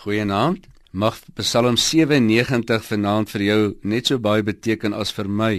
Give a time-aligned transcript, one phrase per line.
[0.00, 0.64] Goeienaand.
[0.96, 5.58] Mag Psalm 97 vanaand vir jou net so baie beteken as vir my,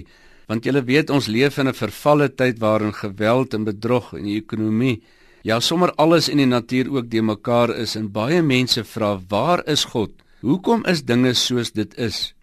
[0.49, 4.37] want jy weet ons leef in 'n vervalle tyd waarin geweld en bedrog in die
[4.41, 5.01] ekonomie,
[5.43, 9.61] ja sommer alles in die natuur ook de mekaar is en baie mense vra, waar
[9.67, 10.11] is God?
[10.41, 12.33] Hoekom is dinge soos dit is?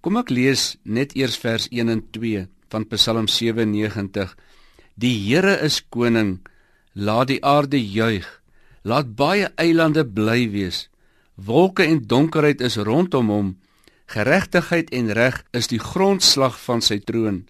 [0.00, 4.36] Kom ek lees net eers vers 1 en 2 van Psalm 97.
[4.94, 6.38] Die Here is koning,
[6.94, 8.42] laat die aarde juig,
[8.84, 10.88] laat baie eilande bly wees.
[11.34, 13.48] Wolke en donkerheid is rondom hom.
[14.06, 17.46] Geregtigheid en reg is die grondslag van sy troon.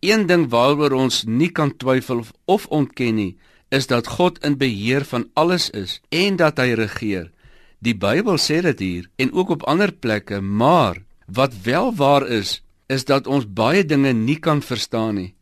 [0.00, 3.36] Een ding waaroor ons nie kan twyfel of ontken nie,
[3.70, 7.30] is dat God in beheer van alles is en dat hy regeer.
[7.78, 12.62] Die Bybel sê dit hier en ook op ander plekke, maar wat wel waar is,
[12.88, 15.34] is dat ons baie dinge nie kan verstaan nie.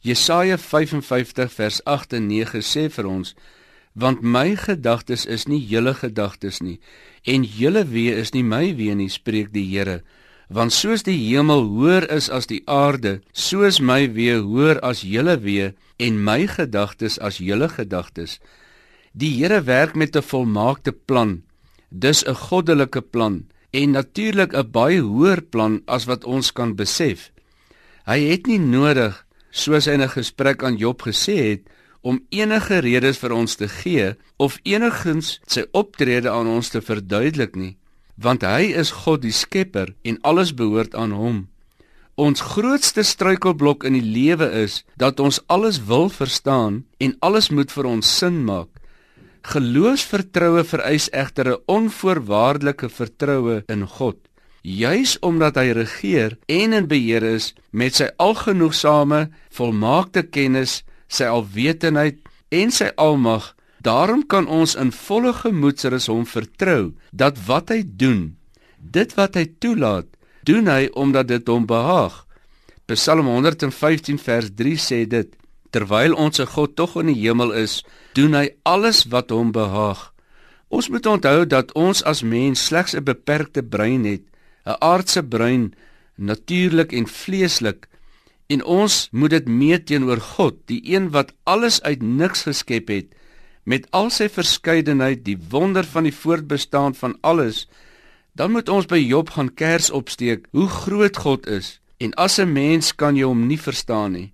[0.00, 3.34] Jesaja 55 vers 8 en 9 sê vir ons
[3.96, 6.76] want my gedagtes is nie julle gedagtes nie
[7.24, 10.02] en julle weë is nie my weë nie spreek die Here.
[10.52, 15.38] Want soos die hemel hoër is as die aarde soos my weë hoër as julle
[15.42, 15.72] weë
[16.06, 18.38] en my gedagtes as julle gedagtes.
[19.16, 21.42] Die Here werk met 'n volmaakte plan.
[21.90, 27.32] Dis 'n goddelike plan en natuurlik 'n baie hoër plan as wat ons kan besef.
[28.06, 31.62] Hy het nie nodig soos hy in 'n gesprek aan Job gesê het
[32.06, 37.58] om enige redes vir ons te gee of enigsins sy optrede aan ons te verduidelik
[37.58, 37.74] nie,
[38.14, 41.40] want hy is God die Skepper en alles behoort aan hom.
[42.16, 47.74] Ons grootste struikelblok in die lewe is dat ons alles wil verstaan en alles moet
[47.74, 48.70] vir ons sin maak.
[49.46, 54.16] Geloofsvertroue vereis egter 'n onvoorwaardelike vertroue in God,
[54.62, 62.18] juis omdat hy regeer en in beheer is met sy algenoegsame volmaakte kennis sy alwetendheid
[62.48, 63.54] en sy almag.
[63.82, 68.36] Daarom kan ons in volle gemoedsrus hom vertrou dat wat hy doen,
[68.78, 70.08] dit wat hy toelaat,
[70.46, 72.24] doen hy omdat dit hom behaag.
[72.90, 75.30] Psalm 115 vers 3 sê dit:
[75.74, 77.82] Terwyl ons se God tog in die hemel is,
[78.14, 80.12] doen hy alles wat hom behaag.
[80.70, 84.24] Ons moet onthou dat ons as mens slegs 'n beperkte brein het,
[84.66, 85.74] 'n aardse brein,
[86.16, 87.88] natuurlik en vleeslik,
[88.46, 93.08] En ons moet dit meet teenoor God, die een wat alles uit niks geskep het,
[93.66, 97.64] met al sy verskeidenheid, die wonder van die voortbestaan van alles.
[98.38, 101.80] Dan moet ons by Job gaan kers opsteek hoe groot God is.
[101.98, 104.32] En as 'n mens kan jy hom nie verstaan nie.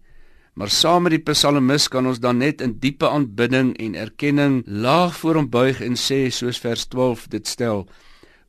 [0.54, 5.16] Maar saam met die psalmis kan ons dan net in diepe aanbidding en erkenning laag
[5.16, 7.88] voor hom buig en sê soos vers 12 dit stel: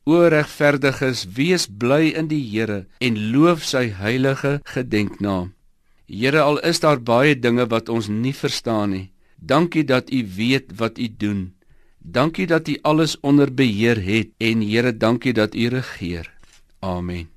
[0.04, 5.54] O regverdiges, wees bly in die Here en loof sy heilige gedenknaam.
[6.04, 9.06] Here, al is daar baie dinge wat ons nie verstaan nie.
[9.40, 11.54] Dankie dat U weet wat U doen.
[11.98, 16.28] Dankie dat U alles onder beheer het en Here, dankie dat U regeer.
[16.84, 17.33] Amen.